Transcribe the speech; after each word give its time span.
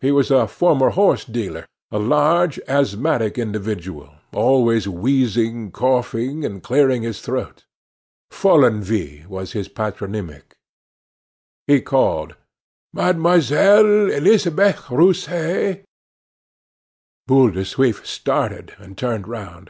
He 0.00 0.10
was 0.10 0.30
a 0.30 0.48
former 0.48 0.88
horse 0.88 1.26
dealer 1.26 1.66
a 1.90 1.98
large, 1.98 2.58
asthmatic 2.66 3.36
individual, 3.36 4.14
always 4.32 4.88
wheezing, 4.88 5.70
coughing, 5.70 6.46
and 6.46 6.62
clearing 6.62 7.02
his 7.02 7.20
throat. 7.20 7.66
Follenvie 8.30 9.26
was 9.26 9.52
his 9.52 9.68
patronymic. 9.68 10.54
He 11.66 11.82
called: 11.82 12.36
"Mademoiselle 12.94 14.10
Elisabeth 14.10 14.80
Rousset?" 14.88 15.84
Boule 17.26 17.50
de 17.50 17.62
Suif 17.64 18.02
started, 18.06 18.72
and 18.78 18.96
turned 18.96 19.28
round. 19.28 19.68